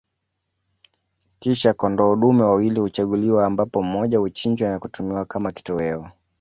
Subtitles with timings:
[1.39, 6.11] Kisha kondoo dume wawili huchaguliwa ambapo mmoja huchinjwa na kutumiwa kama kitoweo